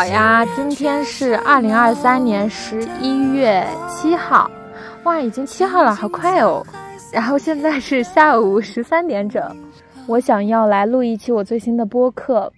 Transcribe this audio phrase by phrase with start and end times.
[0.00, 4.50] 好呀，今天是二零二三年十一月七号，
[5.04, 6.66] 哇，已经七号了，好快哦。
[7.12, 9.54] 然后现在是下午十三点整，
[10.06, 12.50] 我想要来录一期我最新的播客。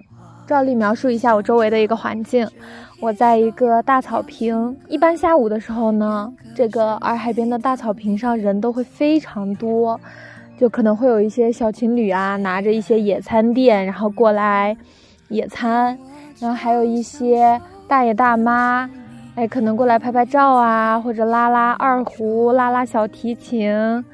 [0.47, 2.49] 照例描述一下我周围的一个环境，
[3.01, 4.77] 我在一个大草坪。
[4.87, 10.01] 一般下午的时候呢，这个洱海边的大草坪上人都会非常多，
[10.57, 14.77] 就可能会有一些小情侣啊，拿着一些野餐垫，然后过来
[15.27, 15.99] 野餐，
[16.43, 18.91] 然后还有一些大爷大妈，
[19.37, 24.05] 哎，可能过来拍拍照啊，或者拉拉二胡、拉拉小提琴。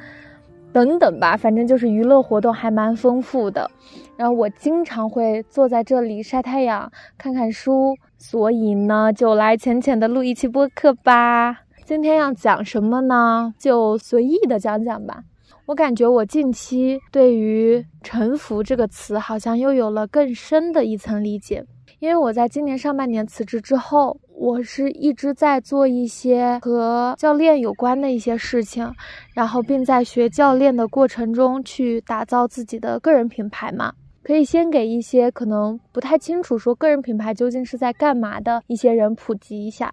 [0.70, 3.70] 等等吧，反正就是娱乐活动还蛮丰富的。
[4.18, 11.60] 然后我经常会坐在这里晒太阳、看看书，所以呢，就来浅浅的录一期播客吧。
[11.86, 13.54] 今天要讲什么呢？
[13.58, 15.22] 就随意的讲讲吧。
[15.64, 21.64] 我感觉我近期对于“沉浮”这个词，好像又有了更深的一层理解。
[22.00, 28.94] 因为我在今年上半年辞职之后，我是一直在做一些和教练有关的一些事情，
[29.34, 33.92] 然后并在学教练的过程中去打造自己的个人品牌嘛。
[34.22, 39.92] 可以先给一些可能不太清楚说个人品牌究竟是在干嘛的一些人普及一下，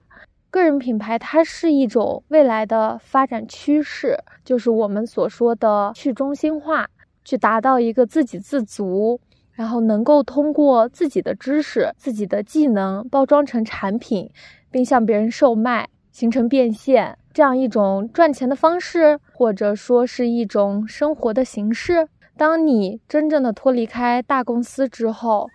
[0.51, 6.87] 个人品牌它是一种未来的发展趋势，就是我们所说的去中心化，
[7.23, 9.19] 去达到一个自给自足。
[9.55, 14.29] 然后能够通过自己的知识、自己的技能包装成产品，
[14.69, 22.07] 并向别人售卖，形成变现，这样一种赚钱的方式，或者说是一种生活的形式。
[22.37, 25.49] 当你真正的脱离开大公司之后，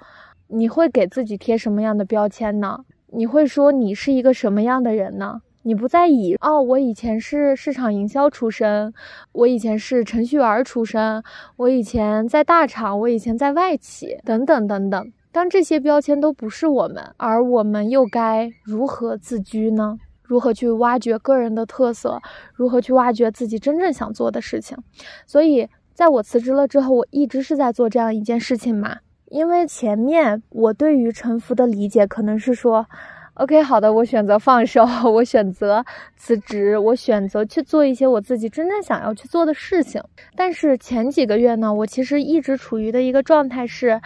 [0.49, 2.85] 你会给自己贴什么样的标签呢？
[3.13, 5.43] 你会说你是一个什么样的人呢？
[5.63, 8.95] 你不再以哦，我以前是市场营销出身，
[9.33, 11.23] 我以前是程序员出身，
[11.57, 15.13] 我以前在大厂，我以前在外企，等等等等。
[15.31, 19.99] 当这些标签都不是我们，而我们又该如何自居呢？
[20.23, 22.23] 如何去挖掘个人的特色？
[22.55, 24.79] 如何去挖掘自己真正想做的事情？
[25.27, 28.97] 所以，在我辞职了之后，我一直是在做这样一件事情嘛。
[29.27, 32.87] 因为前面我对于沉浮的理解可能是说。
[33.35, 35.85] OK，好的，我选择放手，我选择
[36.17, 40.03] 辞职，我选择去做一些我自己真正想要去做的事情。
[40.37, 44.01] 但是前几个月呢，我其实一直处于的一个状态是，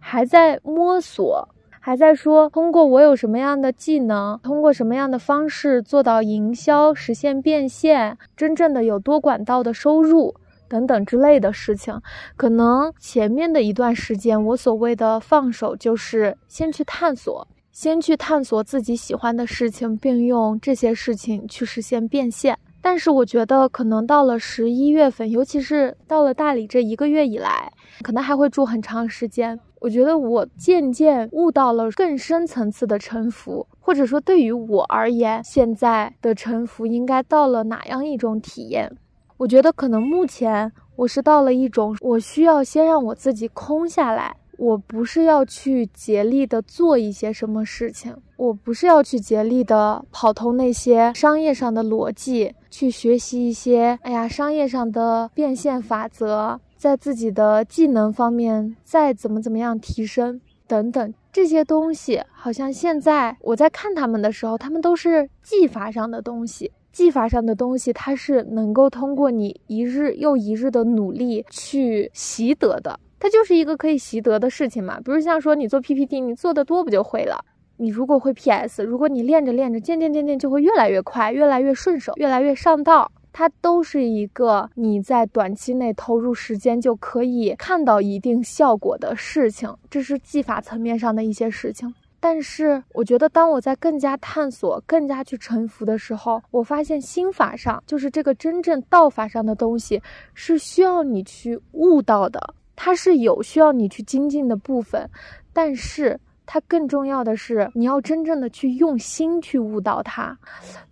[0.00, 1.48] 还在摸索，
[1.78, 10.34] 还在说通过我有什么样的技能，通过什么样的方式做到营销，实现变现，真正的有多管道的收入
[10.68, 12.00] 等等之类的事情。
[12.36, 17.46] 可能前面的一段时间，我所谓的放手，就是先去探索。
[17.72, 22.58] 先去探索自己喜欢的事情，并用这些事情去实现变现。
[22.82, 27.70] 但是我觉得，可能到了十一月份，尤其是到了大理这一个月以来，
[28.02, 29.58] 可能还会住很长时间。
[29.80, 38.90] 我觉得我渐渐悟到了更深层次的沉浮，或者说对于我而言，现在的沉浮应该到了哪样一种体验？
[39.36, 44.36] 我觉得可能目前我是到了一种，我需要先让我自己空下来。
[44.60, 73.00] 我不是要去竭力的做一些什么事情，我不是要去竭力的跑通那些商业上的逻辑，去学习一些哎呀商业上的变现法则，在自己的技能方面再怎么怎么样提升等等这些东西，好像现在我在看他们的时候，他们都是技法上的东西，技法上的东西，它是能够通过你一日又一日的努力去习得的。
[73.20, 77.44] 它就是一个可以习得的事情嘛，比如像说你做 PPT，你做的多不就会了？
[77.76, 83.12] 你如果会 PS，如果你练着练着，渐渐渐渐就会越来越快，越来越顺手，越来越上道。
[83.32, 91.94] 它都是一个你在短期内投入时间就可以看到一定效果的事情，这是技法层面上的一些事情。
[92.18, 100.02] 但是我觉得，当我在更加探索、更加去沉浮的时候，我发现心法上，就是这个真正道法上的东西，
[100.34, 102.54] 是需要你去悟到的。
[102.82, 105.10] 它是有需要你去精进的部分，
[105.52, 110.38] 但是它更重要的是你要真正的去用心去悟到它。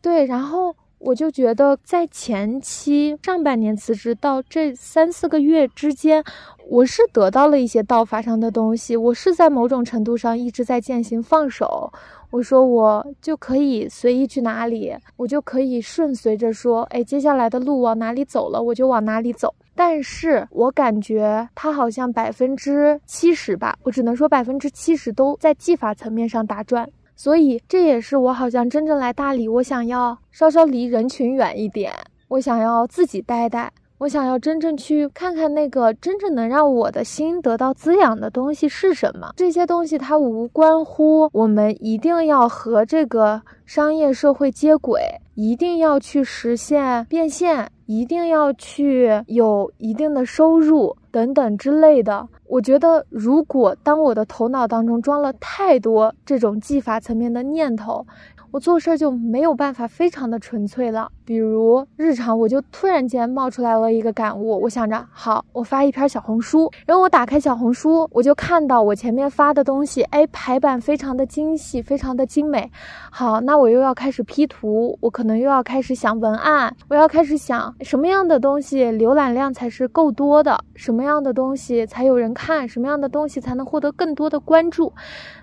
[0.03, 6.23] 对，然后我就觉得在前期上半年辞职到这三四个月之间，
[6.69, 11.91] 我是得到了一些道法上的东西，我是在某种程度上一直在践行放手。
[12.31, 19.55] 我说我就可以随意去哪里，我就可以顺随着说，哎，接下来的路往哪里走了，我就往哪里走。
[19.79, 26.91] 但是我感觉它好像百分之七十吧，我只能说百分之七十都在技法层面上打转。
[27.15, 31.93] 所以这也是我好像真正来大理，我想要稍稍离人群远一点，
[32.27, 39.33] 我想要自己待待，我想要真正去看看那个真正能让我的心得到滋养的东西是什么。
[39.37, 45.01] 这些东西它无关乎我们一定要和这个商业社会接轨，
[45.35, 52.29] 一定要去实现变现，一定要去有一定的收入等等之类的。
[52.45, 58.07] 我觉得，如果当我的头脑当中装了太多这种技法层面的念头，
[58.51, 61.11] 我做事就没有办法非常的纯粹了。
[61.25, 72.71] 比如日常，我就突然间冒出来了一个感悟，我想着，好，我发一篇小红书，然后我打开小红书，我就看到我前面发的东西，哎，排版非常的精细，非常的精美。
[73.11, 84.91] 好，那我又要开始 P 图，我可能又要开始想文案，我要开始想什么样的东西浏览量才是够多的，什么样的东西才有人看，什么样的东西才能获得更多的关注。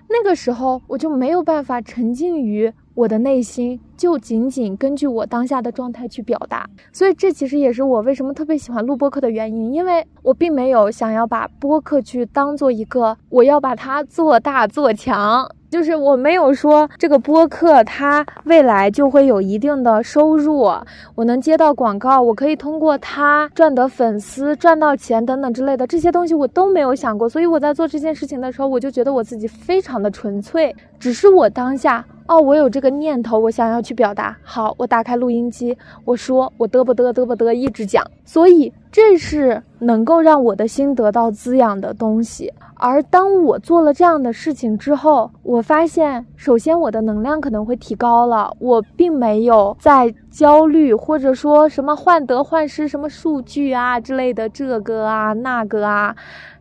[0.08, 2.72] 那个时候我就没有办法沉浸于。
[2.96, 20.72] 我的内心就仅仅根据我当下的状态去表达，所以这其实也是我为什么特别喜欢录播客的原因，因为我并没有想要把播客去当做一个我要把它做大做强，就是我没有说这个播客它未来就会有一定的收入，
[21.14, 32.02] 我能接到广告，我可以通过它赚得粉丝、赚到钱等等之类的这些东西我都没有想过，所以我在做这件事情的时候，我就觉得我自己非常的纯粹，只是我当下。
[32.28, 34.36] 哦，我有这个念头，我想要去表达。
[34.42, 38.04] 好，我打开录音机，我说，我嘚啵嘚嘚啵嘚一直讲。
[38.24, 42.52] 所以这是能够让我的心得到滋养的东西。
[42.74, 48.52] 而当我做了这样的事情之后，我发现，首先我的能量可能会提高了。
[48.58, 56.16] 我并没有在焦虑，或者说什么患得患失，什么数据啊之类的，这个啊那个啊。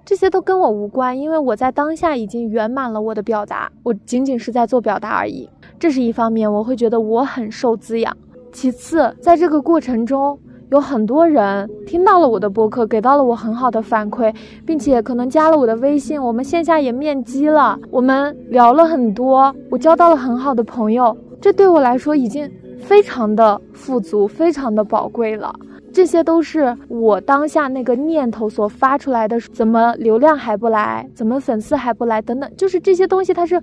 [0.05, 5.49] 这些都跟我无关，因为我在当下已经圆满了我的表达，我仅仅是在做表达而已。
[5.79, 8.15] 这是一方面，我会觉得我很受滋养。
[8.51, 10.39] 其次，在这个过程中，
[10.71, 14.33] 有很多人听到了我的播客，给到了我很好的反馈，
[14.65, 21.15] 并且可能加了我的微信，我们线下也面基了，我们聊了很多，我交到了很好的朋友。
[21.41, 22.49] 这对我来说已经
[22.79, 25.53] 非常的富足，非常的宝贵了。
[25.93, 33.61] 这些都是我当下那个念头所发出来的，怎么流量还不来，怎么粉丝还不来，等等，就是这些东西，它是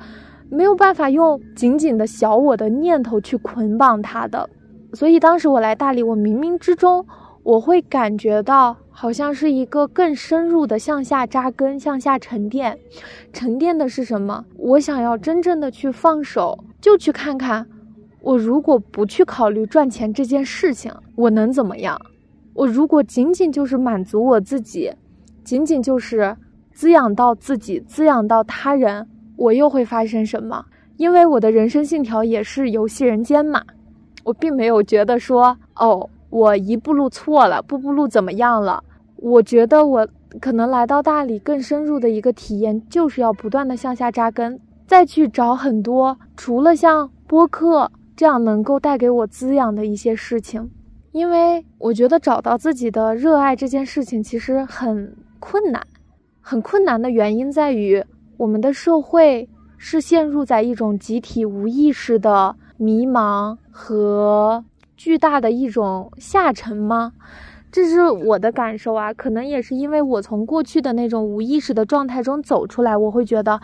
[0.52, 4.50] 没有办法用仅仅的小我的念头去捆绑它的。
[4.92, 7.06] 所以当时我来大理，我冥冥之中
[7.42, 12.78] 我会感觉到，好像是一个更深入的向下扎根、向下沉淀。
[13.32, 14.44] 沉淀的是什么？
[14.58, 17.66] 我想要真正的去放手，就去看看，
[18.20, 21.98] 我如果不去考虑赚钱这件事情，我能怎么样？
[22.52, 24.92] 我如果仅仅就是满足我自己，
[25.42, 26.36] 仅仅就是
[26.74, 30.64] 滋养到自己，滋养到他人，我又会发生什么？
[30.96, 33.62] 因为我的人生信条也是游戏人间嘛，
[34.24, 38.84] 我并没有觉得说，哦，我一步路错了，步步路怎么样了？
[39.16, 40.08] 我觉得我
[40.40, 50.70] 可能来到大理更深入的一个体验，就是要不断的向下扎根，再去找很多除了像播客这样能够带给我滋养的一些事情。
[51.12, 55.86] 因为我觉得找到自己的热爱这件事情其实很困难，
[56.40, 58.02] 很困难的原因在于
[58.42, 64.64] 我们的社会是陷入在一种集体无意识的迷茫和
[64.96, 67.12] 巨大的一种下沉吗？
[67.70, 73.60] 这是我的感受啊，可能也是因为我从过去的那种无意识的状态中走出来，我会觉得，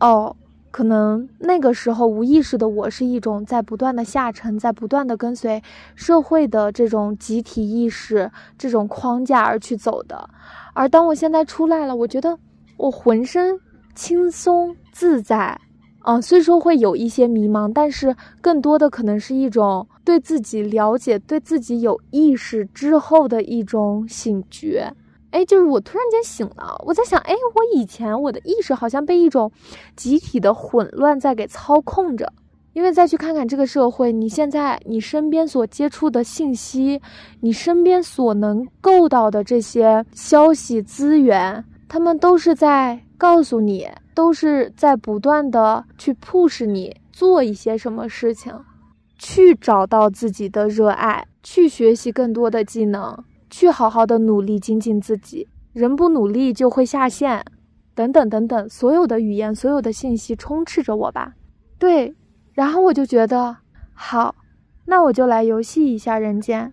[0.00, 0.34] 哦。
[0.70, 5.62] 可能那个时候无意识的我是一种在不断的下沉，在不断的跟随
[5.94, 10.28] 社会的这种集体意识这种框架而去走的，
[10.72, 12.36] 而当我现在出来了，我觉得
[12.76, 13.60] 我浑身
[13.94, 15.58] 轻松自在，
[16.04, 24.92] 嗯，虽说会有一些迷茫，但是更多的可能是一种对自己了解、对自己有意识之后的一种醒觉。
[25.30, 29.50] 哎，就是我突然间醒了，我在想，哎，我以前我的意识好像被一种
[29.96, 32.32] 集体的混乱在给操控着。
[32.72, 37.00] 因为再去看看这个社会，你现在你身边所接触的信息，
[37.40, 48.52] 你身边所能够到的这些消息资源，他们都是在告诉你，都是在不断的去 push 你做一些什么事情，
[49.18, 53.24] 去找到自己的热爱，去学习更多的技能。
[53.50, 57.44] 去好好的努力精进自己，人不努力就会下线，
[57.94, 61.34] 等等等等，所有的语言，所有的信息充斥着我吧。
[61.78, 62.16] 对，
[62.52, 63.58] 然后我就觉得
[63.92, 64.34] 好，
[64.86, 66.72] 那我就来游戏一下人间。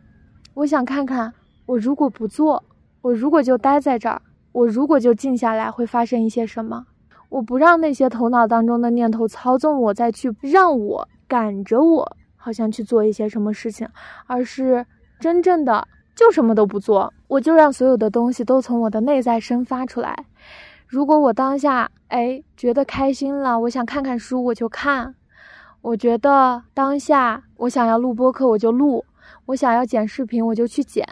[0.56, 1.32] 我想看看，
[1.68, 2.64] 我如果不做，
[3.02, 4.20] 我如果就待在这儿，
[4.52, 6.86] 我如果就静下来，会发生一些什么？
[7.30, 13.88] 我不让那些头脑当中的念头操纵我，再去让我赶着我，好像去做一些什么事情，
[14.28, 14.86] 而是
[15.20, 15.88] 真正的。
[16.14, 20.26] 就什么都不做，我就让所有的东西都从我的内在生发出来。
[20.86, 25.14] 如果我当下哎觉得开心了，我想看看书，我就看；
[25.82, 29.06] 我觉得当下我想要录播客，我就录；
[29.46, 31.08] 我想要剪视频，我就去剪。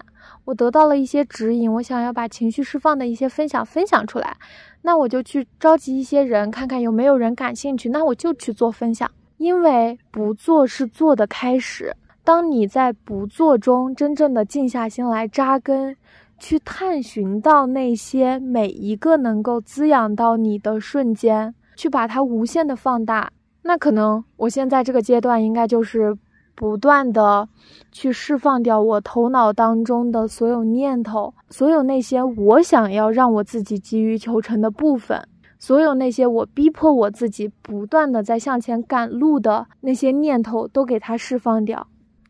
[0.50, 4.36] 我得到了一些指引，我想要把情绪释放的一些分享分享出来，
[4.82, 9.08] 那我就去召集一些人，看看有没有人感兴趣，那我就去做分享。
[9.38, 11.96] 因为不做是做的开始。
[12.24, 15.96] 当你在不做中真正的静下心来扎根。
[16.42, 23.30] 去探寻到那些每一个能够滋养到你的瞬间，去把它无限的放大。
[23.64, 26.18] 那可能我现在这个阶段应该就是
[26.60, 27.48] 不断的
[27.90, 35.26] 去释放掉我头脑当中的所有念头，所有那些我想要让我自己急于求成的部分，
[35.58, 41.88] 所有那些我逼迫我自己不断的在向前赶路的那些念头，都给它释放掉，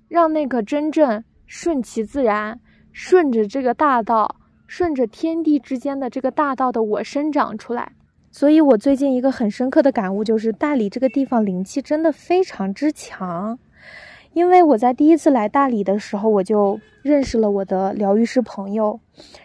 [0.08, 2.60] 让那个真正顺其自然。
[2.92, 4.36] 顺着这个大道，
[4.68, 7.94] 顺着天地之间的这个大道的我生长出来，
[8.30, 13.58] 所以我最近一个很深刻的感悟就是，大理这个地方灵气真的非常之强。
[14.34, 19.00] 因为我在第一次来大理的时候，我就认识了我的疗愈师朋友，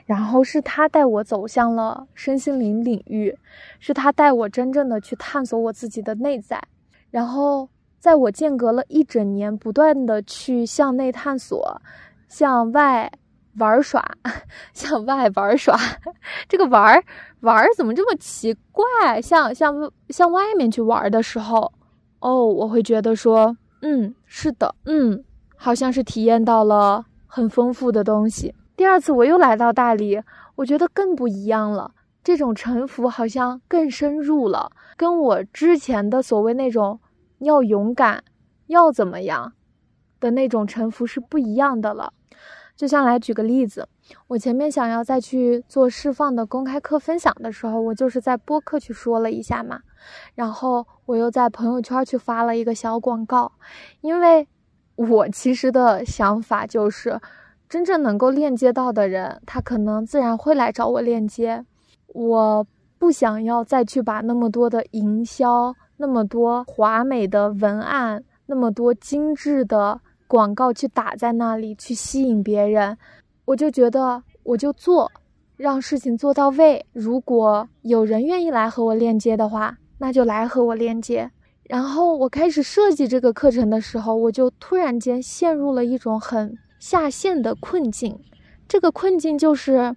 [0.07, 3.37] 然后是他带我走向了身心灵领域，
[3.81, 6.63] 是他带我真正的去探索我自己的内在，
[7.11, 11.81] 然后在我间隔了一整年，不断的去向内探索，
[12.29, 13.11] 向外。
[13.57, 14.05] 玩耍，
[14.75, 15.79] 向外玩耍，
[16.49, 17.01] 这个玩
[17.43, 19.23] 玩怎么这么奇怪？
[19.23, 21.73] 像像向外面去玩的时候，
[22.19, 25.23] 哦，我会觉得说，嗯，是的，嗯，
[25.57, 28.55] 好像是体验到了很丰富的东西。
[28.75, 30.23] 第二次我又来到大理，
[30.55, 36.99] 我觉得更不一样了，这种沉浮好像更深入了，跟我之前的所谓那种
[37.41, 38.25] 要勇敢，
[38.69, 39.53] 要怎么样
[40.19, 42.15] 的那种沉浮是不一样的了。
[42.75, 43.87] 就像来举个例子，
[44.27, 49.81] 我前面想要再去做释放的公开课分享的时候，我就是在播客去说了一下嘛，
[50.35, 53.51] 然后我又在朋友圈去发了一个小广告，
[54.01, 54.47] 因为
[54.97, 57.21] 我其实的想法就是，
[57.69, 61.65] 真正能够链接到的人，他可能自然会来找我链接，
[62.09, 62.67] 我
[62.99, 70.01] 不想要再去把那么多的营销、那么多华美的文案、那么多精致的。
[70.27, 72.97] 广告去打在那里，去吸引别人，
[73.47, 75.11] 我就觉得我就做，
[75.57, 76.87] 让事情做到位。
[76.93, 81.31] 如果有人愿意来和我链接的话，那就来和我链接。
[81.65, 88.19] 然后我开始设计这个课程的时候，我就突然间陷入了一种很下线的困境。
[88.67, 89.95] 这个困境就是，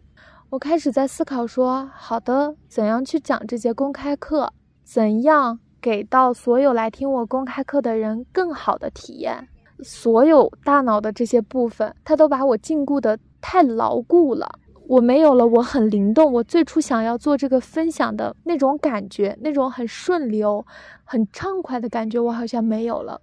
[0.50, 4.52] 我开始在思考说：好的，怎样去讲这节公开课？
[4.84, 9.50] 怎样给到所有来听我公开课的人更好的体验？
[9.84, 14.60] 所有大脑的这些部分，它都把我禁锢的太牢固了。
[14.88, 16.32] 我没有了，我很灵动。
[16.32, 20.66] 我最初想要做这个分享的那种感觉，那种很顺流、
[21.04, 23.20] 很畅快的感觉，我好像没有了。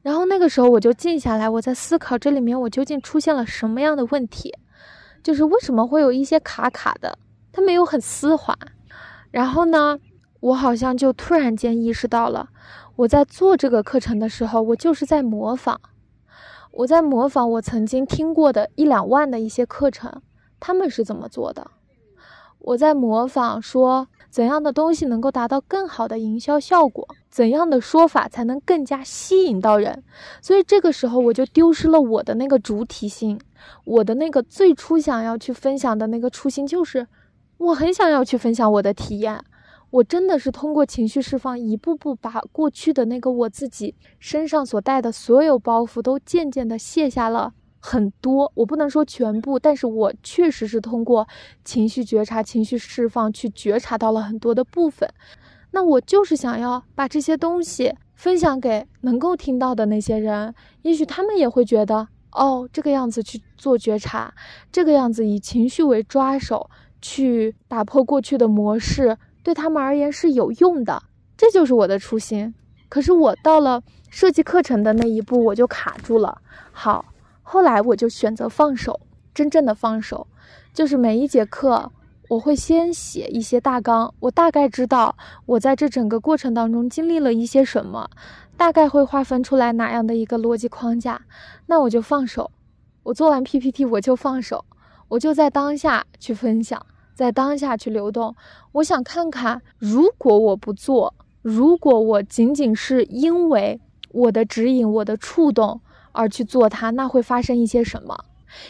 [0.00, 4.54] 然后那个时候我就静下来，我在思考这里面我究竟出现了什么样的问题，
[5.22, 7.18] 就是为什么会有一些卡卡的，
[7.52, 8.56] 它没有很丝滑。
[9.30, 9.98] 然后呢，
[10.40, 12.48] 我好像就突然间意识到了，
[12.96, 15.78] 我在做这个课程的时候，我就是在模仿。
[16.72, 20.22] 我在模仿我曾经听过的一两万的一些课程，
[20.58, 21.70] 他们是怎么做的？
[22.58, 30.02] 我在模仿说怎样的东西能够达到更好的营销效果，怎样的说法才能更加吸引到人。
[30.40, 33.38] 所以这个时候我就丢失了我的那个主体性，
[33.84, 37.06] 我的那个最初想要去分享的那个初心，就是
[37.58, 39.44] 我很想要去分享我的体验。
[39.92, 48.50] 我真的是通过情绪释放，一步步把过去的那个我自己身上所带的所有包袱都渐渐的卸下了很多。
[48.54, 51.28] 我不能说全部，但是我确实是通过
[51.62, 55.06] 情绪觉察、情绪释放去觉察到了很多的部分。
[55.72, 64.32] 那我就是想要把这些东西分享给能够听到的那些人，也许他们也会觉得，哦，这个样子去做觉察，
[64.70, 66.70] 这个样子以情绪为抓手
[67.02, 69.18] 去打破过去的模式。
[69.42, 71.02] 对他们而言是有用的，
[71.36, 72.54] 这就是我的初心。
[72.88, 76.40] 可是我到了设计课程的那一步，我就卡住了。
[76.70, 77.04] 好，
[77.42, 79.00] 后来我就选择放手，
[79.34, 80.26] 真正的放手，
[80.74, 81.90] 就是每一节课
[82.28, 88.10] 我会先写一些大纲，我大概知道我在这整个过程当中经历了一些什么，
[88.56, 91.22] 大概会划分出来哪样的一个逻辑框架，
[91.66, 92.50] 那我就放手。
[93.04, 94.64] 我做完 PPT 我就放手，
[95.08, 96.84] 我就在当下去分享。
[97.14, 98.34] 在当下去流动，
[98.72, 105.80] 我想看看，如果我不做，如果我仅仅是因为我的指引、我的触动
[106.12, 108.24] 而去做它，那会发生一些什么？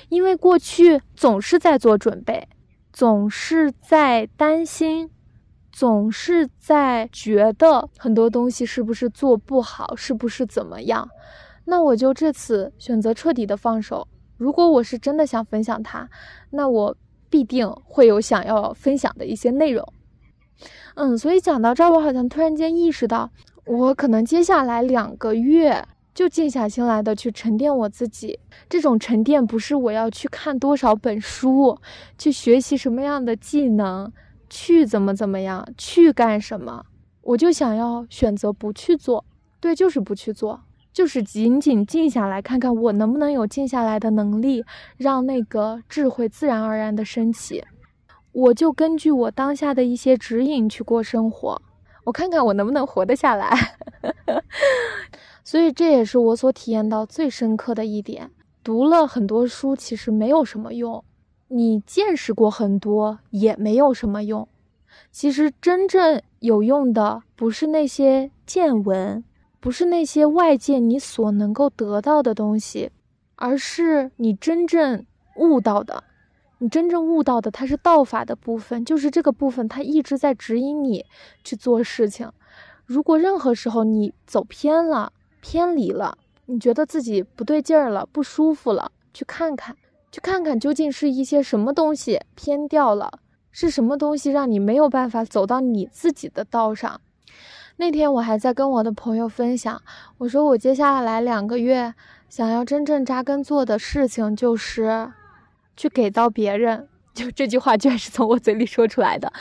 [0.08, 2.49] 因为过去总是在做准备，
[2.92, 5.11] 总是在担心，
[5.72, 11.08] 总是在觉得很多东西是不是做不好，是不是怎么样。
[11.64, 14.06] 那我就这次选择彻底的放手。
[14.37, 16.08] 如果我是真的想分享它，
[16.50, 16.96] 那我
[17.32, 19.82] 必定会有想要分享的一些内容。
[20.96, 23.30] 嗯，所以讲到这儿，我好像突然间意识到，
[23.64, 25.82] 我可能接下来两个月
[26.14, 28.38] 就静下心来的去沉淀我自己。
[28.68, 31.78] 这种沉淀不是我要去看多少本书，
[32.18, 34.12] 去学习什么样的技能，
[34.50, 36.84] 去怎么怎么样，去干什么，
[37.22, 39.24] 我就想要选择不去做。
[39.58, 40.60] 对，就是不去做。
[40.92, 44.64] 就是仅仅静下来看看，我能不能有静下来的能力，
[44.96, 47.64] 让那个智慧自然而然的升起。
[48.32, 51.61] 我就根据我当下的一些指引去过生活，
[52.04, 53.50] 我看看我能不能活得下来。
[55.44, 58.30] 所以这也是我所体验到最深刻的一点：
[58.62, 61.04] 读了很多书其实没有什么用，
[61.49, 64.46] 你见识过很多也没有什么用。
[65.11, 69.24] 其实真正有用的不是那些见闻。
[69.62, 72.90] 不是那些外界你所能够得到的东西，
[73.37, 76.03] 而是你真正悟到的。
[76.59, 81.07] 你真正悟到的，它是道法的部分，就是这个部分，它一直在指引你
[81.44, 82.29] 去做事情。
[82.85, 89.77] 如果任何时候你走偏了、偏离了，你觉得自己不对劲儿了、不舒服了，去看看，
[90.11, 93.20] 去看看究竟是一些什么东西偏掉了，
[93.53, 97.01] 是什么东西让你没有办法走到你自己的道上。
[97.83, 99.83] 那天我还在跟我的朋友分享，
[100.18, 101.92] 我说我接下来两个月
[102.29, 105.11] 想要真正扎根做的事情就是，
[105.77, 106.87] 去给到别人。
[107.12, 109.33] 就这句话居然是从我嘴里说出来的，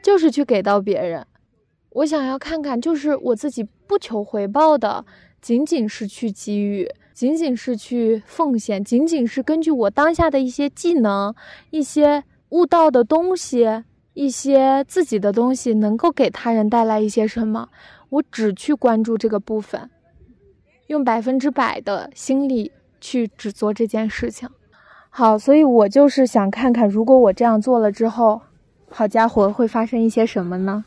[0.00, 1.26] 就是去给到别人。
[1.90, 5.04] 我想要看看，就是我自己不求回报的，
[5.42, 11.34] 仅仅是去给予，仅仅是去奉献，仅仅是根据我当下的一些技能、
[11.70, 13.82] 一些悟到的东西。
[14.18, 17.68] 一些自己的东西能够给他人带来一些什么，
[18.08, 19.88] 我只去关注这个部分，
[20.88, 24.48] 用百分之百的心力去只做这件事情。
[25.08, 28.40] 好，所以我就是想看看，如果我这样做了之后，
[28.90, 30.84] 好家伙，会发生一些什么呢？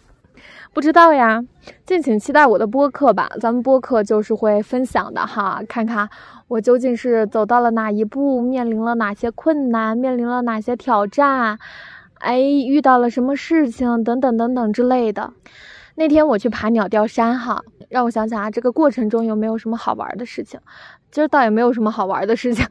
[0.73, 1.41] 不知道呀，
[1.85, 3.29] 敬请期待我的播客吧。
[3.39, 6.09] 咱们播客就是会分享的哈，看看
[6.49, 11.57] 我究竟是走到了哪一步，面临了哪些困难，面临了哪些挑战。
[12.21, 15.33] 哎，遇到了什么事情等等等等之类的。
[15.95, 20.59] 那天我去爬鸟吊山，哈，让我想想啊，这个过程中有没有什么好玩的事情？
[21.11, 22.65] 其实倒也没有什么好玩的事情，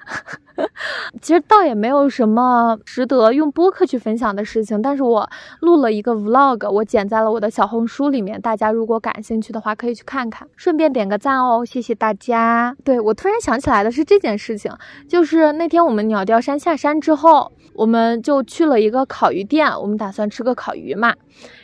[1.20, 4.80] 其实倒也没有什么值得用播客去分享的事情。
[4.80, 5.28] 但是我
[5.60, 12.74] 录了一个 vlog，我剪在了我的小红书里面，大家如果感兴趣的话，可以去看看，顺便点个赞哦，谢谢大家。
[12.82, 14.72] 对我突然想起来的是这件事情，
[15.06, 21.14] 就是那天我们鸟吊山下山之后，我们就去了一个烤鱼店，我们打算吃个烤鱼嘛。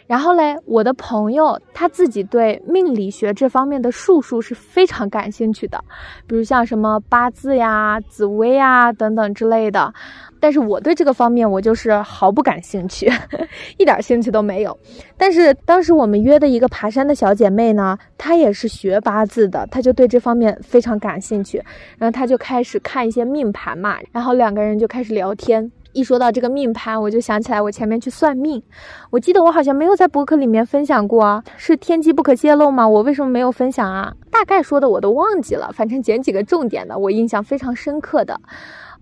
[0.07, 5.83] 然后嘞，我的朋友他自己对命理学这方面的术数是非常感兴趣的，
[6.29, 9.93] 比如像什么八字呀、紫薇呀等等之类的。
[10.39, 13.11] 但是我对这个方面我就是毫不感兴趣，
[13.79, 14.79] 一点兴趣都没有。
[15.17, 21.61] 但是当时我们约的一个爬山的小姐妹呢，她也是学八字的，她就对这方面非常感兴趣，
[21.99, 25.73] 然后她就开始看一些命盘嘛，然后两个人就开始聊天。
[25.97, 28.63] 一说到这个命盘，我就想起来我前面去算命。
[29.09, 32.87] 我记得我好像没有在博客里面分享过，是天机不可泄露吗？
[32.87, 34.13] 我为什么没有分享啊？
[34.31, 38.39] 大概说的我都忘记了，反正捡几个重点的，我印象非常深刻的。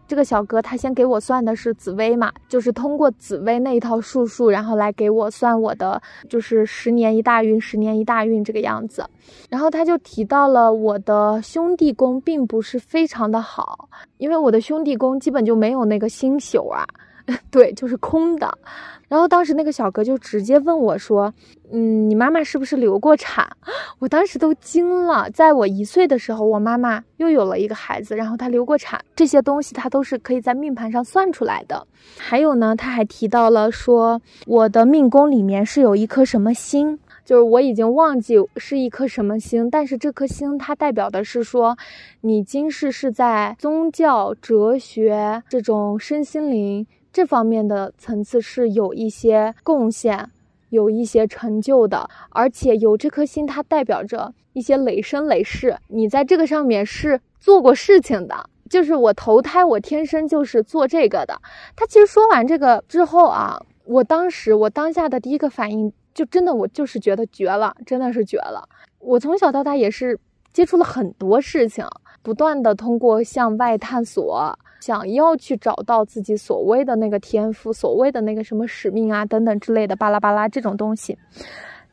[0.06, 9.04] 这个小哥他先给我算的是紫薇嘛，就是通过紫薇那一套术数，然后来给我算我的就是十年一大运，十年一大运这个样子。
[9.48, 13.88] 然后他就提到了我的兄弟宫并不是非常的好，
[14.18, 16.86] 因为我的兄弟宫基本就没有那个星宿啊。
[17.50, 18.58] 对，就是空的。
[19.06, 21.32] 然后当时那个小哥就直接问我说
[21.70, 23.46] ：“嗯，你妈妈是不是流过产？”
[24.00, 25.30] 我当时都惊了。
[25.30, 31.86] 在我一岁的时候，我妈妈又有了一个孩子，然后她流过产，这些东西她都是可以在命盘上算出来的。
[32.18, 41.76] 还有呢，他还提到了说我的命宫里面是有一颗什么星，就是我已经忘记是一颗什么星，但是这颗星它代表的是说
[42.22, 46.86] 你今世是在宗教、哲学这种身心灵。
[47.14, 50.32] 这方面的层次是有一些贡献，
[50.70, 58.50] 有一些成就的，而且有这颗心，它代表着一些累生累世，你在这个上面是做过事情的。
[58.68, 61.40] 就是我投胎，我天生就是做这个的。
[61.76, 68.68] 他其实说完这个之后啊，我当时我当下的第一个反应，就真的我就是觉得绝了，真的是绝了。
[68.98, 70.18] 我从小到大也是
[70.52, 71.86] 接触了很多事情，
[72.24, 74.58] 不断的通过向外探索。
[74.84, 81.16] 想要去找到自己所谓的那个天赋，所谓的那个什么使命啊等等之类的巴拉巴拉这种东西，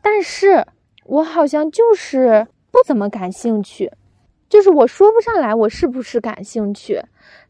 [0.02, 0.66] 但是
[1.06, 3.90] 我好像就是不怎么感兴趣，
[4.50, 7.02] 就是我说不上来我是不是感兴趣，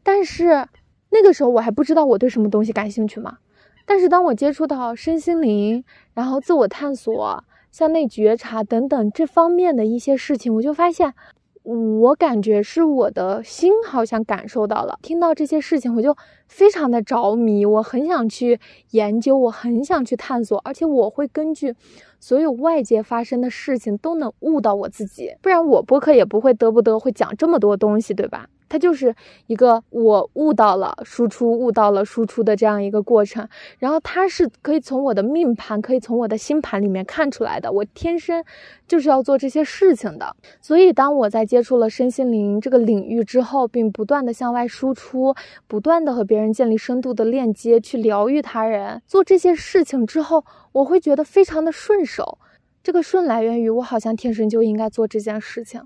[0.03, 0.67] 但是
[1.09, 3.39] 那个时候我还不知道我对什么东西感兴趣嘛。
[3.87, 11.15] 但是当我接触到身心灵，然后自我探索、向内觉察等等这方面的一些事情，我就发现。
[11.63, 16.15] 我感觉是我的心好像感受到了，听到这些事情我就
[16.47, 18.59] 非常的着迷，我很想去
[18.91, 21.75] 研究，我很想去探索，而且我会根据
[22.19, 28.47] 所有外界发生的事情都能悟到我自己，不然我播客也不会得不得会讲这么多东西，对吧？
[28.71, 29.13] 它就是
[29.47, 33.45] 一个我悟到了输出，悟到了输出的这样一个过程。
[33.79, 37.69] 然后它是可以从我的命盘，可以从我的星盘里面看出来的。
[37.69, 38.41] 我天生
[38.87, 40.33] 就是要做这些事情的。
[40.61, 45.35] 所以当我在接触了身心灵这个领域之后，并不断的向外输出，
[45.67, 52.37] 不断的和别人建立深度的链接，去疗愈他人，做这些事情之后，我会觉得非常的顺手。
[52.81, 55.81] 这个顺来源于我好像天生就应该做这件事情。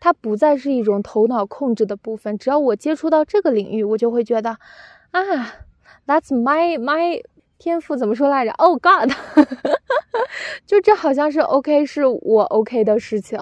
[0.00, 4.56] 它不再是一种头脑控制的部分，只要我接触到这个领域，我就会觉得，
[5.10, 5.20] 啊
[6.06, 7.22] ，That's my my
[7.58, 9.12] 天赋怎么说来着？Oh God，
[10.66, 13.38] 就这好像是 OK，是我 OK 的事情。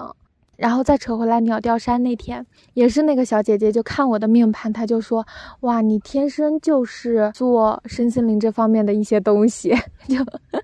[0.57, 5.25] 然后再扯回来，鸟吊山那天也是那个小姐姐就看我的命盘，她就说，
[5.61, 9.69] 哇，你天生就是做身心灵这方面的一些东西，
[10.09, 10.17] 就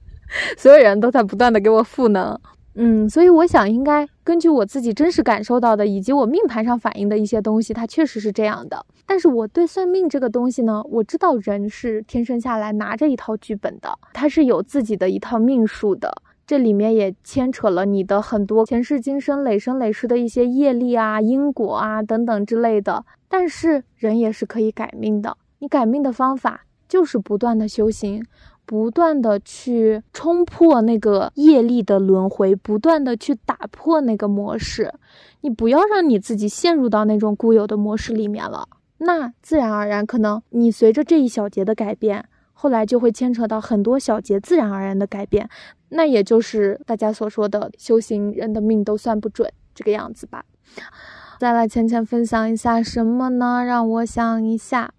[0.60, 2.38] 所有人都在不断的给我赋能。
[2.78, 8.86] 嗯，所以我想应该根据我自己真实感受到的，以及我命盘上反映的一些东西，它确实是这样的。
[9.06, 16.14] 但是我对算命这个东西呢，我知道人是天生下来拿着一套剧本的，他是有自己的一套命数的，
[16.46, 23.06] 这里面也牵扯了你的很多前世今生、累生累世的一些业力啊、因果啊等等之类的。
[23.30, 28.26] 但是人也是可以改命的，你改命的方法就是不断的修行。
[28.66, 34.94] 不断的去冲破那个业力的轮回，不断的去打破那个模式，
[35.42, 38.68] 你不要让你自己陷入到那种固有的模式里面了。
[38.98, 45.50] 那自然而然，可能你随着这一小节的改变，后来就会牵扯到很多小节自然而然的改变，
[45.90, 50.44] 那也就是大家所说的修行人的命都算不准这个样子吧。
[51.40, 53.64] 再来浅浅分享一下什么呢？
[53.66, 54.94] 让我想一下，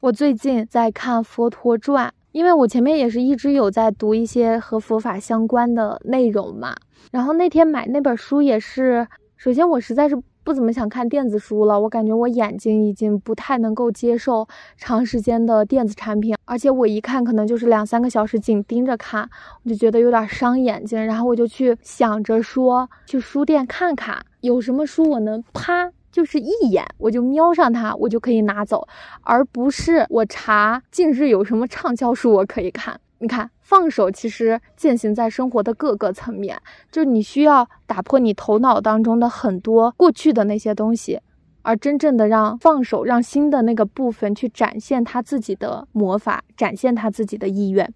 [0.00, 2.08] 我最近在看《佛陀传》。
[2.32, 6.76] 因为我前面也是一直有在读一些和佛法相关的内容嘛，
[7.10, 19.28] 然后那天买那本书也是，首先我实在是不怎么想看电子书了，我感觉我眼睛已经不太能够接受长时间的电子产品，而且我一看可能就是两三个小时紧盯着看，
[19.64, 25.92] 我就觉得有点伤眼睛，然后我就去想着说去书店看看有什么书我能啪。
[26.18, 28.88] 就是一眼我就瞄上它，我就可以拿走，
[29.20, 32.98] 而不是我查近日有什么畅销书我可以看。
[33.20, 41.20] 你看，放手其实践行在生活的各个层面，就是你需要打破你头脑当中的很多过去的那些东西，
[41.62, 47.88] 而真正的让放手，让新的那个部分去展现他自己的魔法，展现他自己的意愿。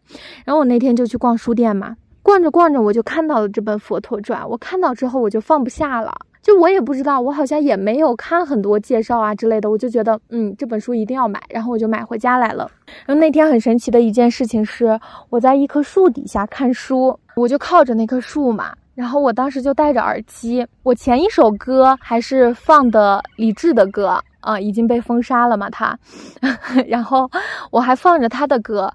[0.44, 6.12] 然后我那天就去逛书店嘛，逛着逛着我就看到了这本《佛陀传》，我看到之后我就放不下了。
[6.42, 12.68] 就我也不知道，我好像也没有看很多介绍啊之类的，我就觉得，嗯，这本书一定要买，然后我就买回家来了。
[13.06, 14.98] 然后那天很神奇的一件事情是，
[15.30, 25.96] 我在一棵树底下看书，我就靠着那棵树嘛，然后我当时就戴着耳机，我前一首歌还是放的李志的歌啊，已经被封杀了嘛他，
[26.88, 27.30] 然后
[27.70, 28.92] 我还放着他的歌。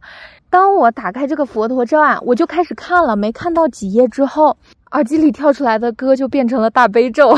[0.50, 4.58] 当我打开这个佛陀传，我就开始看了，没看到几页之后。
[4.92, 7.36] 耳机里跳出来的歌就变成了大悲咒，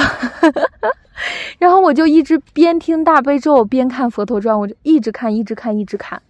[1.58, 6.22] 然后我就一直边听大悲咒边看《佛陀传》，我就一直看，一直看，一直看。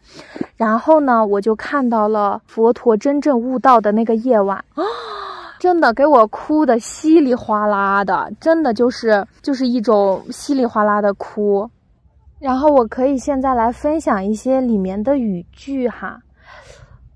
[0.56, 4.84] 然后呢，我就看到了佛陀真正悟道的那个夜晚啊，
[5.60, 11.70] 真的给我哭的稀里哗啦的，真的就是就是一种稀里哗啦的哭。
[12.40, 16.18] 然后我可以现在来分享一些里面的语句哈，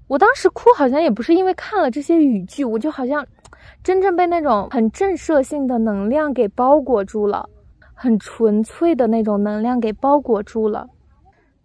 [0.08, 3.26] 我当时哭好像也不是因为看了这些语句，我就好像。
[3.84, 7.50] 真正被那种很震慑性的能量给包裹住了，
[7.94, 10.88] 很纯粹的那种能量给包裹住了。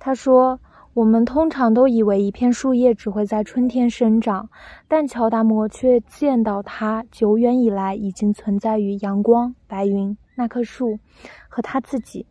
[0.00, 0.59] 他说
[0.94, 4.50] ：“我们通常都以为一片树叶只会在春天生长，
[4.88, 10.98] 但乔达摩却见到它久远以来已经存在于阳光、白云、那棵树
[11.48, 12.26] 和他自己。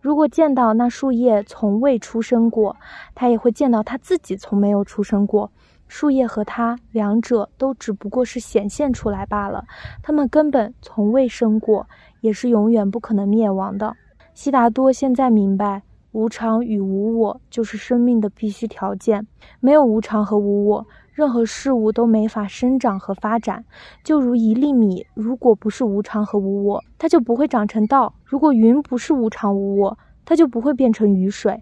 [0.00, 2.76] 如果见到那树叶从未出生过，
[3.14, 5.50] 他也会见到他自己从没有出生过。”
[5.88, 9.64] 树叶和它，两者都只不过是显现出来罢了，
[10.02, 11.86] 它们根本从未生过，
[12.20, 13.94] 也是永远不可能灭亡的。
[14.34, 19.26] 悉达多现在明白，无常与无我就是生命的必须条件。
[19.60, 23.64] 没有无常和无我，任何事物都没法生长和发展。
[24.04, 31.54] 就如一粒米，如果不是无常和无我，它就不会长成稻；如果云不是无常无我，它就不会变成雨水；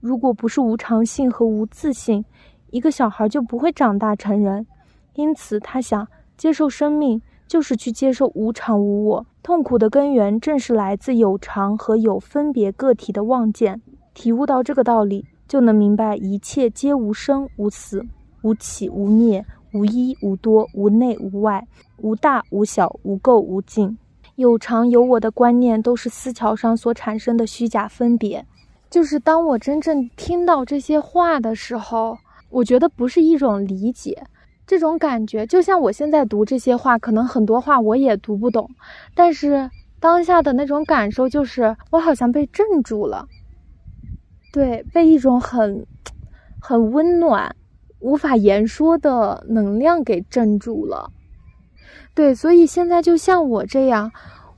[0.00, 2.24] 如果不是无常性和无自性，
[2.70, 4.66] 一个小孩就不会长大成人。
[5.14, 7.22] 因此，他想接受生命。
[7.48, 13.80] 就是去接受无常无我，痛苦的根源正是来自有常和有分别个体的妄见。
[14.14, 18.04] 体悟到这个道理，就能明白一切皆无生无死，
[18.42, 21.64] 无起无灭，无一无多，无内无外，
[21.98, 23.96] 无大无小，无垢无净。
[24.34, 28.44] 有常有我的观念都是思桥上所产生的虚假分别。
[28.90, 32.18] 就是当我真正听到这些话的时候，
[32.50, 34.24] 我觉得不是一种理解。
[34.66, 38.68] 这种感觉就像我现在读这些话，可能很多话我也读不懂，
[39.14, 43.28] 但是当下的那种感受就是我好像被镇住了，
[44.52, 45.86] 对，被一种很
[46.60, 47.54] 很温暖、
[48.00, 51.12] 无法言说的能量给镇住了。
[52.12, 54.10] 对，所以现在就像我这样，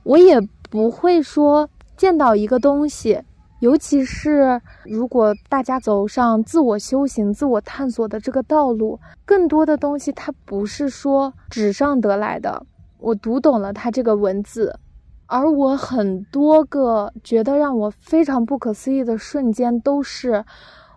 [0.03, 3.21] 我也不会说见到一个东西。
[3.59, 12.65] 尤其是如果大家走上自我修行、自我探索的这个道路，更多的东西它不是说纸上得来的。
[12.99, 14.79] 我读懂了它这个文字，
[15.25, 20.45] 而我很多个觉得让我非常不可思议的瞬间，都是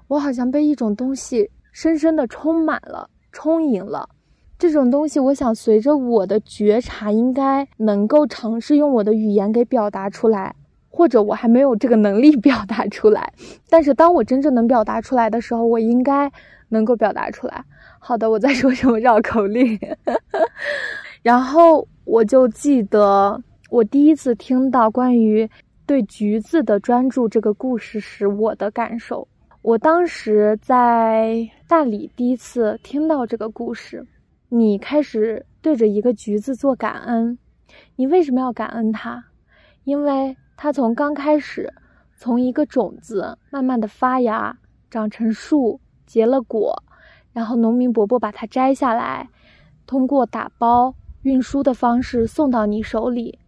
[0.06, 4.08] 我好像被一种东西深深的充满了、充盈了。
[4.56, 10.54] 这种东西，我想随着我的觉察，应该能够尝试用我的语言给表达出来。
[10.94, 13.32] 或者我还没有这个能力 表达出来，
[13.70, 16.30] 但是当我真正能表达出来的时候，我应该
[16.68, 17.64] 能够表达出来。
[17.98, 19.78] 好的，我在说什么绕口令？
[21.22, 25.48] 然后我就记得我第一次听到关于
[25.86, 29.26] 对橘子的专注这个故事时，我的感受。
[29.62, 34.06] 我当时在大理第一次听到这个故事，
[34.50, 37.38] 你开始对着一个橘子做感恩，
[37.96, 39.24] 你为什么要感恩它？
[39.84, 40.36] 因为。
[40.62, 41.74] 它从刚开始，
[42.14, 44.56] 从一个种子慢慢的发芽，
[44.88, 46.84] 长成树，结了果，
[47.32, 49.28] 然后农民伯伯把它摘下来，
[49.88, 53.40] 通过打包运输的方式送到你手里。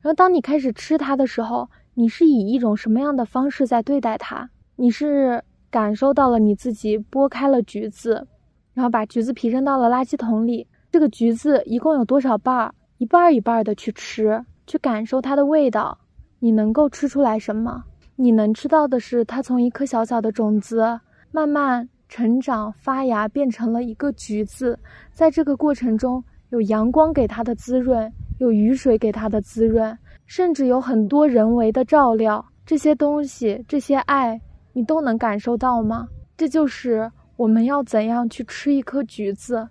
[0.00, 4.48] 然后当你开始吃它的时候，你是以一种什么样的方式在对待它？
[4.76, 8.26] 你是感受到了你自己剥开了橘子，
[8.72, 10.66] 然后把橘子皮扔到了垃圾桶里。
[10.90, 12.74] 这个橘子一共有多少瓣儿？
[12.96, 15.98] 一半儿一半儿的去吃，去感受它的味道。
[16.44, 17.82] 你能够吃出来什么？
[18.16, 24.78] 你能吃到的是，它从一颗小小的种子慢慢成长、发芽，变成了一个橘子。
[25.10, 32.44] 在这个过程中，有阳光给它的滋润，有雨水给它的滋润，甚至有很多人为的照料。
[32.66, 34.38] 这些东西，这些爱，
[34.74, 36.06] 你都能感受到吗？
[36.36, 39.66] 这就是我们要怎样去吃一颗橘子。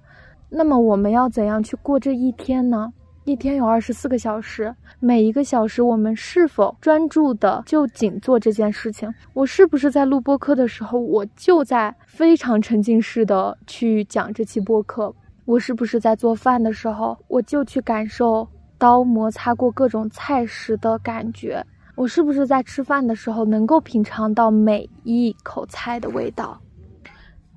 [0.49, 2.91] 那么，我们要怎样去过这一天呢？
[3.25, 9.13] 一天有二十四个小时，每一个小时我们是否专注的就仅做这件事情？
[9.33, 15.15] 我是不是在录播课的时候，我就在非常沉浸式的去讲这期播客？
[15.45, 18.45] 我是不是在做饭的时候，我就去感受
[18.77, 21.65] 刀摩擦过各种菜时的感觉？
[21.95, 26.59] 我是不是在吃饭的时候能够品尝到每一口菜的味道？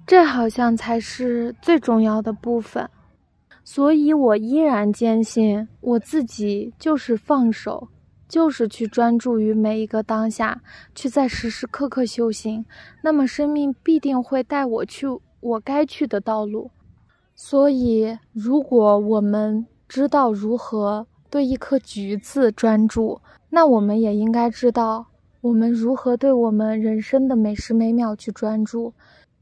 [0.06, 2.88] 这好像才是最重要的部分。
[3.68, 7.88] 所以，我依然坚信我自己就是放手，
[8.28, 10.62] 就是去专注于每一个当下，
[10.94, 12.64] 去在时时刻刻修行。
[13.02, 15.08] 那么，生命必定会带我去
[15.40, 16.70] 我该去的道路。
[17.34, 25.04] 所以，如果我们知道如何对一颗橘子专注，那我们也应该知道
[25.40, 28.94] 我们如何对我们人生的每时每秒去专注，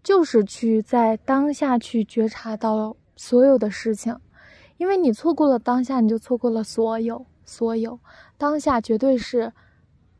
[0.02, 2.96] 就是去在当下去觉察到。
[3.16, 4.18] 所有的事情，
[4.76, 7.26] 因为你错过了当下，你就错过了所有。
[7.46, 8.00] 所有
[8.38, 9.52] 当下绝对是，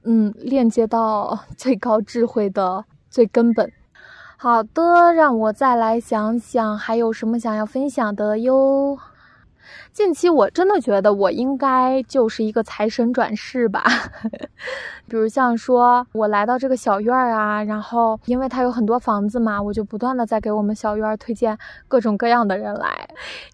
[0.02, 3.72] 嗯，链接到最高智慧的最根本。
[4.36, 8.98] 好的，让我再来想想还有什么想要分享的哟。
[9.92, 13.84] 近期我真的觉得我应该就是一个财神转世吧，
[15.08, 21.56] 比如像说我来到这个小院儿啊，然后因为它有很多房子嘛，我就不断的在给我们小院儿推荐
[21.88, 23.08] 各种各样的人来，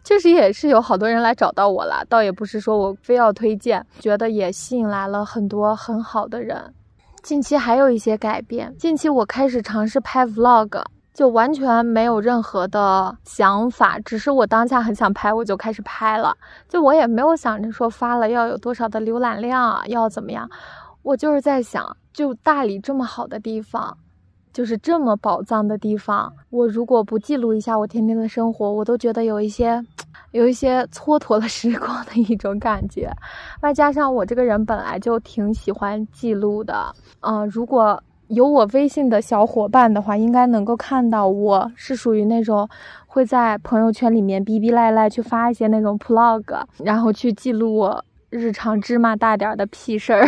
[0.04, 6.74] 确实也是有好多人来找到我了，倒也不是说我非要推荐，觉得也吸引来了很多很好的人。
[7.22, 10.82] 近期还有一些改变，近期我开始尝试拍 vlog。
[11.20, 16.34] 就完全没有任何的想法，只是我当下很想拍，我就开始拍了。
[16.66, 20.48] 就我也没有想着说发了要有多少的浏览量，要怎么样。
[21.02, 23.98] 我就是在想，就大理这么好的地方，
[24.50, 29.84] 就是这么宝藏的地方，我如果不记录一下我天天的生活，我都觉得有一些，
[30.30, 33.12] 有一些蹉跎了时光的一种感觉。
[33.60, 42.68] 外加上我这个人本来就挺喜欢记录的，嗯，如果有我微信的小伙伴的话，应该能够看到我是属于那种
[43.06, 48.04] 会在朋友圈里面逼逼赖赖去发一些那种 vlog，然后去记录我。
[48.30, 50.24] 日常芝麻大点的屁事儿，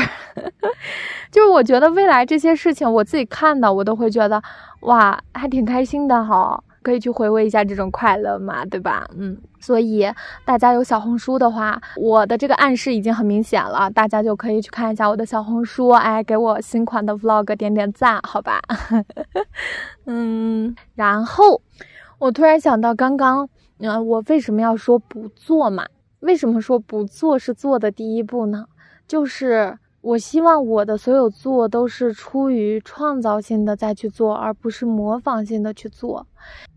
[1.30, 4.42] 就是我觉得未来这些事情，我自己看到我都会觉得，
[4.80, 9.08] 哇，还挺开心的哈，可以去回味一下这种快乐嘛，对吧？
[9.16, 10.06] 嗯，所以
[10.44, 18.60] 大家有小红书的话，我的这个暗示已经很明显了，大家就可以去看一下我的小红书，哎，给我新款的 vlog 点点赞，好吧？
[20.06, 21.62] 嗯，然后
[22.18, 25.86] 我突然想到，刚刚，嗯，我为什么要说不做嘛？
[26.20, 28.66] 为什么说不做是做的第一步呢？
[29.08, 36.26] 就是我希望我的所有做都是出于创造性的再去做，而不是模仿性的去做。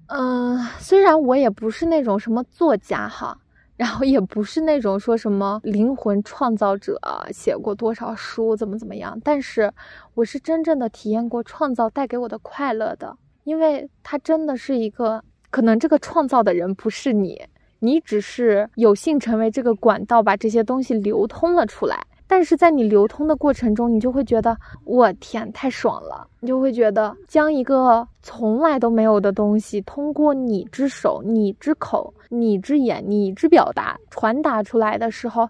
[0.08, 3.38] 嗯，虽然我也不是那种什么作家哈，
[3.76, 7.00] 然后也不是那种说什么灵魂创造者，
[7.32, 9.74] 写过多少书怎么怎么样，但是
[10.14, 17.42] 我是真正的体验过创造带给我的快乐的，因为它真的是一个可能这个创造的人不是你。
[17.80, 22.08] 你只是有幸成为这个管道，把这些东西流通了出来。
[22.28, 26.28] 但是在你流通的过程中，你就会觉得，我天，太爽了！
[26.40, 35.50] 你就会觉得，将一个从来都没有的东西，通过你之手、你之口、你之眼、你之表达传达出来的时候，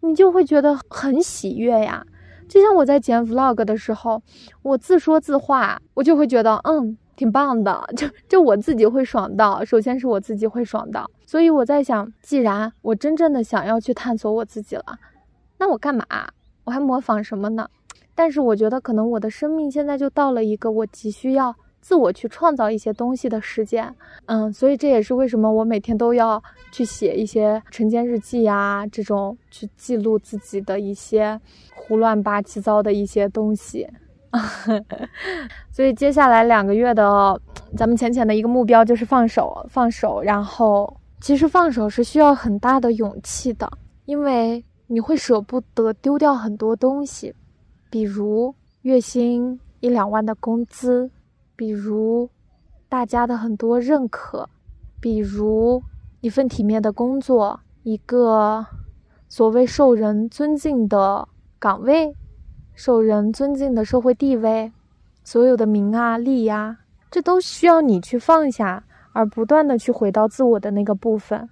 [0.00, 2.04] 你就会觉得很喜悦呀。
[2.48, 4.22] 就像我在剪 vlog 的时候，
[4.62, 6.96] 我自说自话，我就会觉得，嗯。
[7.16, 14.84] 挺棒的，就就我自己会爽到，首先是我自己会爽到，所以我在想，既然我真正的想要去探索我自己了，
[15.60, 16.04] 那我干嘛？
[16.64, 17.68] 我还模仿什么呢？
[18.14, 23.94] 但是我觉得可能我的生命现在就到了一个我急需要自我去创造一些东西的时间，
[24.24, 26.42] 嗯，所以这也是为什么我每天都要
[26.72, 31.38] 去写一些晨间日记呀，这种去记录自己的一些
[31.74, 33.86] 胡乱八七糟的一些东西。
[35.70, 37.40] 所以接下来两个月的，
[37.76, 40.22] 咱们浅浅的一个目标就是放手，放手。
[40.22, 43.70] 然后其实放手是需要很大的勇气的，
[44.04, 47.32] 因为你会舍不得丢掉很多东西，
[47.88, 51.08] 比如月薪一两万的工资，
[51.54, 52.28] 比如
[52.88, 54.48] 大家的很多认可，
[55.00, 55.80] 比如
[56.20, 58.66] 一份体面的工作，一个
[59.28, 61.28] 所谓受人尊敬的
[61.60, 62.12] 岗位。
[62.74, 64.72] 受人尊敬的社会地位，
[65.22, 66.78] 所有的名啊利呀，
[67.12, 71.48] 这都需要你去放下，而不断的去回到自我的那个部分。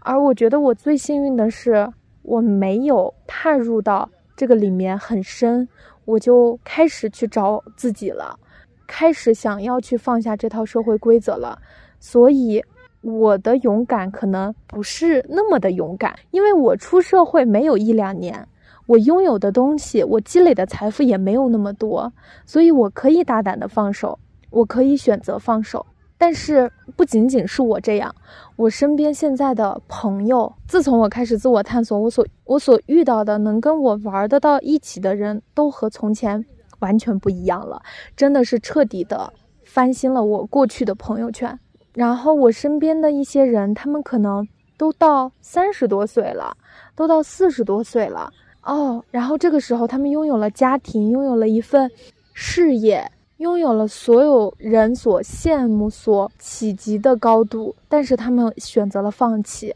[0.00, 1.92] 而我觉得我最幸运的是，
[2.22, 5.68] 我没有踏入到这个里面很深，
[6.04, 8.38] 我就开始去找自己了，
[8.86, 11.58] 开始想要去放下这套社会规则了。
[12.00, 12.64] 所以
[13.00, 18.48] 我的勇敢可能不是那么的勇敢，因为我出社会没有一两年。
[18.86, 22.12] 我拥有的东西，我积累的财富也没有那么多，
[22.44, 24.18] 所以我可以大胆的放手，
[24.50, 25.86] 我可以选择放手。
[26.22, 28.14] 但是不仅仅是我这样，
[28.54, 36.46] 我身边现在的朋友，自从我开始自我探索，我所我所遇到的能跟我玩得到一起的人都和从前
[36.78, 37.82] 完全不一样了，
[38.16, 39.32] 真的是彻底的
[39.64, 41.58] 翻新了我过去的朋友圈。
[41.92, 44.46] 然后我身边的一些人，他们可能
[44.78, 46.56] 都到三十多岁了，
[46.94, 48.32] 都到四十多岁了。
[48.62, 51.90] 哦，然后这个时候，他们拥有了家庭，拥有了一份
[52.32, 53.10] 事业，
[53.42, 59.74] 拥有了所有人所羡慕、所企及的高度，但是他们选择了放弃，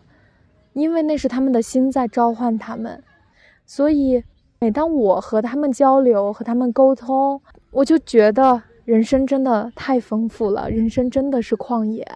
[0.72, 3.02] 因为那是他们的心在召唤他们。
[3.66, 4.22] 所以，
[4.60, 7.42] 每当我和他们交流、和他们沟通，
[7.72, 12.06] 我就觉得人生真的太丰富了，人生真的是旷野。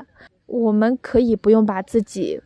[0.46, 2.40] 我们可以不用把自己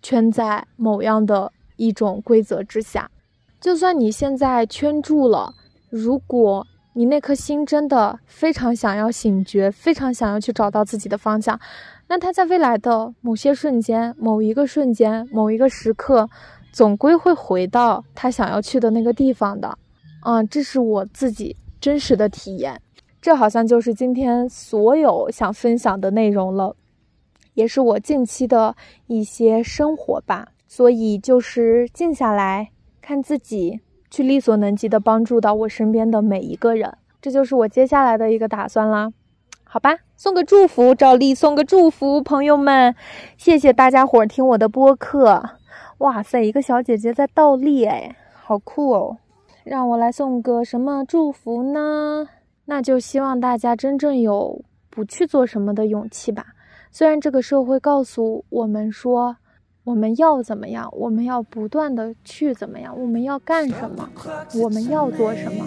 [0.00, 3.10] 圈在某样的一种规则之下。
[3.60, 5.54] 就算你现在圈住了，
[5.90, 6.64] 如果
[6.98, 11.56] 你那颗心真的非常想要醒觉，非常想要去找到自己的方向，
[12.08, 16.28] 那他在未来的某些瞬间、某一个瞬间、某一个时刻，
[16.72, 19.78] 总归会回到他想要去的那个地方的。
[20.22, 22.82] 啊，这是我自己真实的体验。
[23.22, 26.74] 这好像就是今天所有想分享的内容了，
[27.54, 28.74] 也是我近期的
[29.06, 30.48] 一些生活吧。
[30.66, 32.70] 所以就是静下来。
[33.00, 33.80] 看自己
[34.10, 39.12] 去力所能及的帮助到我身边的每一个人，这就是我接下来的一个打算啦。
[39.64, 42.94] 好吧，送个祝福，照例送个祝福，朋友们，
[43.36, 45.42] 谢谢大家伙儿听我的播客。
[45.98, 49.18] 哇塞，一个小姐姐在倒立，哎，好酷哦。
[49.64, 52.28] 让我来送个什么祝福呢？
[52.64, 56.46] 那就希望大家真正有不去做什么的勇气吧。
[56.90, 59.36] 虽然这个社会告诉我们说，
[59.88, 64.06] 我们要怎么样，我们要不断的去怎么样，我们要干什么，
[64.62, 65.64] 我们要做什么，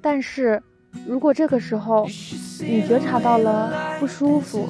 [0.00, 0.62] 但是。
[1.08, 2.06] 如果这个时候
[2.60, 4.68] 你觉察到了不舒服，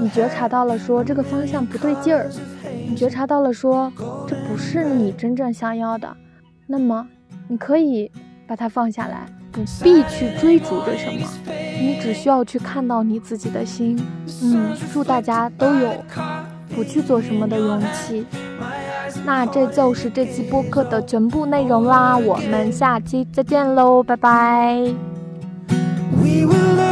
[0.00, 2.28] 你觉察到了说这个方向不对劲儿，
[2.88, 3.92] 你觉察到了说
[4.26, 6.16] 这不是你真正想要的，
[6.66, 7.06] 那么
[7.46, 8.10] 你可以
[8.48, 11.24] 把它放下来，不必去追逐着什么，
[11.80, 13.96] 你只需要去看到你自己的心。
[14.42, 15.94] 嗯，祝大家都有
[16.74, 18.26] 不去做什么的勇气。
[19.24, 24.76] 那这就是这期播客的全部内容啦，我们下期再见喽，拜拜。
[26.22, 26.90] We will love.